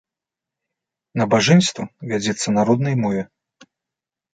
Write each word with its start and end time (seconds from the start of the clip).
Набажэнства 1.21 1.83
вядзецца 2.15 2.47
на 2.59 2.67
роднай 2.71 2.95
мове. 3.07 3.23